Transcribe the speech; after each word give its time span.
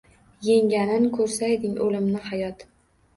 Yengganin 0.45 1.05
ko’rsayding 1.17 1.75
o’limni 1.89 2.23
hayot! 2.31 2.65